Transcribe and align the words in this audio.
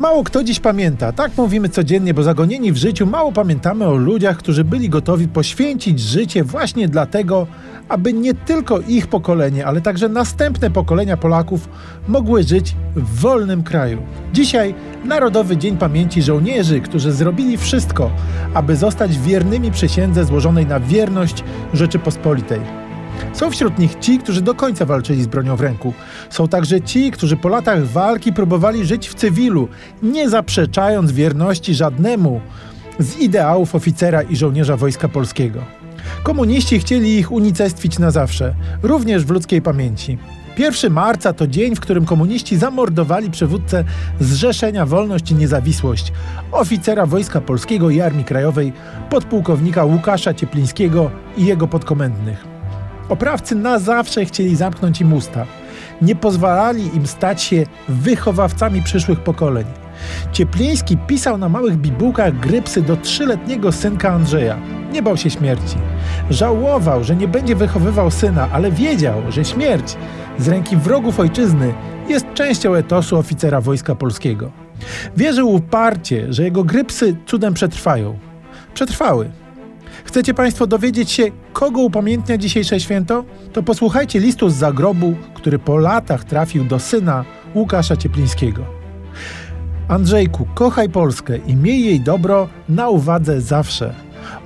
Mało 0.00 0.24
kto 0.24 0.44
dziś 0.44 0.60
pamięta. 0.60 1.12
Tak 1.12 1.32
mówimy 1.36 1.68
codziennie, 1.68 2.14
bo 2.14 2.22
zagonieni 2.22 2.72
w 2.72 2.76
życiu 2.76 3.06
mało 3.06 3.32
pamiętamy 3.32 3.86
o 3.86 3.94
ludziach, 3.94 4.36
którzy 4.36 4.64
byli 4.64 4.88
gotowi 4.88 5.28
poświęcić 5.28 6.00
życie 6.00 6.44
właśnie 6.44 6.88
dlatego, 6.88 7.46
aby 7.88 8.12
nie 8.12 8.34
tylko 8.34 8.80
ich 8.80 9.06
pokolenie, 9.06 9.66
ale 9.66 9.80
także 9.80 10.08
następne 10.08 10.70
pokolenia 10.70 11.16
Polaków 11.16 11.68
mogły 12.08 12.42
żyć 12.42 12.76
w 12.96 13.20
wolnym 13.20 13.62
kraju. 13.62 14.02
Dzisiaj 14.32 14.74
Narodowy 15.04 15.56
Dzień 15.56 15.76
Pamięci 15.76 16.22
Żołnierzy, 16.22 16.80
którzy 16.80 17.12
zrobili 17.12 17.56
wszystko, 17.56 18.10
aby 18.54 18.76
zostać 18.76 19.18
wiernymi 19.18 19.70
przysiędze 19.70 20.24
złożonej 20.24 20.66
na 20.66 20.80
wierność 20.80 21.44
Rzeczypospolitej. 21.74 22.89
Są 23.32 23.50
wśród 23.50 23.78
nich 23.78 23.98
ci, 23.98 24.18
którzy 24.18 24.42
do 24.42 24.54
końca 24.54 24.84
walczyli 24.84 25.22
z 25.22 25.26
bronią 25.26 25.56
w 25.56 25.60
ręku. 25.60 25.92
Są 26.30 26.48
także 26.48 26.80
ci, 26.80 27.10
którzy 27.10 27.36
po 27.36 27.48
latach 27.48 27.86
walki 27.86 28.32
próbowali 28.32 28.84
żyć 28.84 29.08
w 29.08 29.14
cywilu, 29.14 29.68
nie 30.02 30.28
zaprzeczając 30.28 31.12
wierności 31.12 31.74
żadnemu 31.74 32.40
z 32.98 33.16
ideałów 33.16 33.74
oficera 33.74 34.22
i 34.22 34.36
żołnierza 34.36 34.76
Wojska 34.76 35.08
Polskiego. 35.08 35.60
Komuniści 36.22 36.78
chcieli 36.78 37.18
ich 37.18 37.32
unicestwić 37.32 37.98
na 37.98 38.10
zawsze, 38.10 38.54
również 38.82 39.24
w 39.24 39.30
ludzkiej 39.30 39.62
pamięci. 39.62 40.18
1 40.58 40.92
marca 40.92 41.32
to 41.32 41.46
dzień, 41.46 41.76
w 41.76 41.80
którym 41.80 42.04
komuniści 42.04 42.56
zamordowali 42.56 43.30
przywódcę 43.30 43.84
Zrzeszenia 44.20 44.86
Wolność 44.86 45.30
i 45.30 45.34
Niezawisłość, 45.34 46.12
oficera 46.52 47.06
Wojska 47.06 47.40
Polskiego 47.40 47.90
i 47.90 48.00
Armii 48.00 48.24
Krajowej, 48.24 48.72
podpułkownika 49.10 49.84
Łukasza 49.84 50.34
Cieplińskiego 50.34 51.10
i 51.36 51.44
jego 51.44 51.68
podkomendnych. 51.68 52.59
Oprawcy 53.10 53.54
na 53.54 53.78
zawsze 53.78 54.24
chcieli 54.24 54.56
zamknąć 54.56 55.00
im 55.00 55.12
usta. 55.12 55.46
Nie 56.02 56.16
pozwalali 56.16 56.96
im 56.96 57.06
stać 57.06 57.42
się 57.42 57.66
wychowawcami 57.88 58.82
przyszłych 58.82 59.20
pokoleń. 59.20 59.64
Ciepliński 60.32 60.96
pisał 60.96 61.38
na 61.38 61.48
małych 61.48 61.76
bibułkach 61.76 62.40
grypsy 62.40 62.82
do 62.82 62.96
trzyletniego 62.96 63.72
synka 63.72 64.12
Andrzeja. 64.12 64.58
Nie 64.92 65.02
bał 65.02 65.16
się 65.16 65.30
śmierci. 65.30 65.76
Żałował, 66.30 67.04
że 67.04 67.16
nie 67.16 67.28
będzie 67.28 67.56
wychowywał 67.56 68.10
syna, 68.10 68.48
ale 68.52 68.72
wiedział, 68.72 69.22
że 69.28 69.44
śmierć 69.44 69.96
z 70.38 70.48
ręki 70.48 70.76
wrogów 70.76 71.20
ojczyzny 71.20 71.74
jest 72.08 72.26
częścią 72.34 72.74
etosu 72.74 73.18
oficera 73.18 73.60
Wojska 73.60 73.94
Polskiego. 73.94 74.50
Wierzył 75.16 75.54
uparcie, 75.54 76.32
że 76.32 76.42
jego 76.42 76.64
grypsy 76.64 77.16
cudem 77.26 77.54
przetrwają. 77.54 78.18
Przetrwały. 78.74 79.30
Chcecie 80.04 80.34
Państwo 80.34 80.66
dowiedzieć 80.66 81.10
się, 81.10 81.24
kogo 81.52 81.80
upamiętnia 81.80 82.38
dzisiejsze 82.38 82.80
święto? 82.80 83.24
To 83.52 83.62
posłuchajcie 83.62 84.20
listu 84.20 84.50
z 84.50 84.54
zagrobu, 84.54 85.14
który 85.34 85.58
po 85.58 85.76
latach 85.76 86.24
trafił 86.24 86.64
do 86.64 86.78
syna 86.78 87.24
Łukasza 87.54 87.96
Cieplińskiego. 87.96 88.64
Andrzejku, 89.88 90.46
kochaj 90.54 90.88
Polskę 90.88 91.36
i 91.46 91.56
miej 91.56 91.84
jej 91.84 92.00
dobro 92.00 92.48
na 92.68 92.88
uwadze 92.88 93.40
zawsze. 93.40 93.94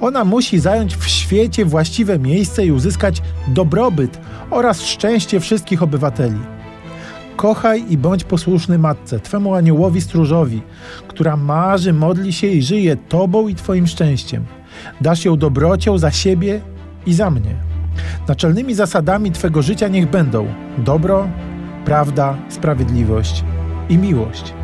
Ona 0.00 0.24
musi 0.24 0.58
zająć 0.58 0.96
w 0.96 1.08
świecie 1.08 1.64
właściwe 1.64 2.18
miejsce 2.18 2.66
i 2.66 2.72
uzyskać 2.72 3.22
dobrobyt 3.48 4.20
oraz 4.50 4.82
szczęście 4.82 5.40
wszystkich 5.40 5.82
obywateli. 5.82 6.38
Kochaj 7.36 7.84
i 7.92 7.98
bądź 7.98 8.24
posłuszny 8.24 8.78
matce, 8.78 9.20
twemu 9.20 9.54
aniołowi 9.54 10.00
stróżowi, 10.00 10.62
która 11.08 11.36
marzy, 11.36 11.92
modli 11.92 12.32
się 12.32 12.46
i 12.46 12.62
żyje 12.62 12.96
Tobą 12.96 13.48
i 13.48 13.54
Twoim 13.54 13.86
szczęściem. 13.86 14.44
Dasz 15.00 15.24
ją 15.24 15.36
dobrocią 15.36 15.98
za 15.98 16.10
siebie 16.10 16.60
i 17.06 17.14
za 17.14 17.30
mnie. 17.30 17.54
Naczelnymi 18.28 18.74
zasadami 18.74 19.32
Twego 19.32 19.62
życia 19.62 19.88
niech 19.88 20.10
będą 20.10 20.46
dobro, 20.78 21.28
prawda, 21.84 22.36
sprawiedliwość 22.48 23.44
i 23.88 23.98
miłość. 23.98 24.54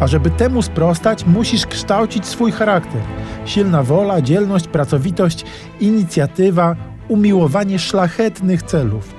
A 0.00 0.06
żeby 0.06 0.30
temu 0.30 0.62
sprostać, 0.62 1.26
musisz 1.26 1.66
kształcić 1.66 2.26
swój 2.26 2.52
charakter. 2.52 3.02
Silna 3.44 3.82
wola, 3.82 4.22
dzielność, 4.22 4.68
pracowitość, 4.68 5.44
inicjatywa, 5.80 6.76
umiłowanie 7.08 7.78
szlachetnych 7.78 8.62
celów. 8.62 9.14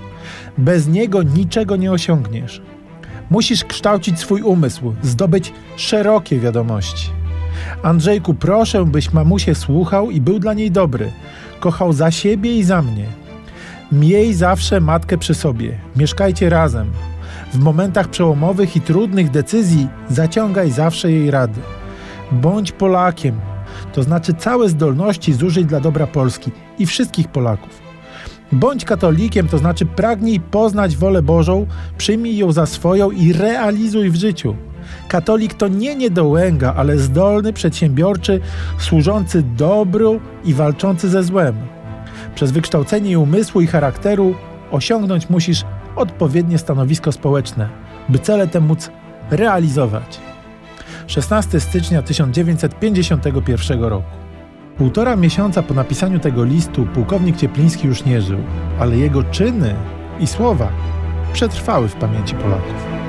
Bez 0.57 0.87
niego 0.87 1.23
niczego 1.23 1.75
nie 1.75 1.91
osiągniesz. 1.91 2.61
Musisz 3.29 3.65
kształcić 3.65 4.19
swój 4.19 4.41
umysł, 4.41 4.93
zdobyć 5.01 5.53
szerokie 5.77 6.39
wiadomości. 6.39 7.20
Andrzejku, 7.83 8.33
proszę, 8.33 8.85
byś 8.85 9.13
mamusie 9.13 9.55
słuchał 9.55 10.11
i 10.11 10.21
był 10.21 10.39
dla 10.39 10.53
niej 10.53 10.71
dobry. 10.71 11.11
Kochał 11.59 11.93
za 11.93 12.11
siebie 12.11 12.57
i 12.57 12.63
za 12.63 12.81
mnie. 12.81 13.05
Miej 13.91 14.33
zawsze 14.33 14.81
matkę 14.81 15.17
przy 15.17 15.33
sobie. 15.33 15.77
Mieszkajcie 15.95 16.49
razem. 16.49 16.91
W 17.53 17.59
momentach 17.59 18.07
przełomowych 18.07 18.75
i 18.75 18.81
trudnych 18.81 19.29
decyzji 19.29 19.87
zaciągaj 20.09 20.71
zawsze 20.71 21.11
jej 21.11 21.31
rady. 21.31 21.61
Bądź 22.31 22.71
Polakiem, 22.71 23.35
to 23.93 24.03
znaczy 24.03 24.33
całe 24.33 24.69
zdolności 24.69 25.33
zużyj 25.33 25.65
dla 25.65 25.79
dobra 25.79 26.07
Polski 26.07 26.51
i 26.79 26.85
wszystkich 26.85 27.27
Polaków. 27.27 27.81
Bądź 28.51 28.85
katolikiem, 28.85 29.47
to 29.47 29.57
znaczy 29.57 29.85
pragnij 29.85 30.39
poznać 30.39 30.97
wolę 30.97 31.21
Bożą, 31.21 31.67
przyjmij 31.97 32.37
ją 32.37 32.51
za 32.51 32.65
swoją 32.65 33.11
i 33.11 33.33
realizuj 33.33 34.09
w 34.09 34.15
życiu. 34.15 34.55
Katolik 35.11 35.53
to 35.53 35.67
nie 35.67 35.95
niedołęga, 35.95 36.73
ale 36.77 36.97
zdolny, 36.97 37.53
przedsiębiorczy, 37.53 38.39
służący 38.77 39.43
dobru 39.43 40.19
i 40.43 40.53
walczący 40.53 41.09
ze 41.09 41.23
złem. 41.23 41.55
Przez 42.35 42.51
wykształcenie 42.51 43.19
umysłu 43.19 43.61
i 43.61 43.67
charakteru 43.67 44.35
osiągnąć 44.71 45.29
musisz 45.29 45.63
odpowiednie 45.95 46.57
stanowisko 46.57 47.11
społeczne, 47.11 47.69
by 48.09 48.19
cele 48.19 48.47
te 48.47 48.59
móc 48.59 48.91
realizować. 49.31 50.19
16 51.07 51.59
stycznia 51.59 52.01
1951 52.01 53.83
roku. 53.83 54.11
Półtora 54.77 55.15
miesiąca 55.15 55.63
po 55.63 55.73
napisaniu 55.73 56.19
tego 56.19 56.43
listu 56.43 56.85
pułkownik 56.85 57.37
Ciepliński 57.37 57.87
już 57.87 58.05
nie 58.05 58.21
żył, 58.21 58.39
ale 58.79 58.97
jego 58.97 59.23
czyny 59.23 59.75
i 60.19 60.27
słowa 60.27 60.69
przetrwały 61.33 61.87
w 61.87 61.95
pamięci 61.95 62.35
Polaków. 62.35 63.00